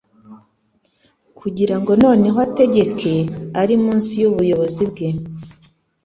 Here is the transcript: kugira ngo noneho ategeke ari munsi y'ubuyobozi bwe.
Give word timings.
kugira 1.39 1.75
ngo 1.81 1.91
noneho 2.03 2.37
ategeke 2.47 3.13
ari 3.61 3.73
munsi 3.83 4.13
y'ubuyobozi 4.21 4.83
bwe. 4.91 5.09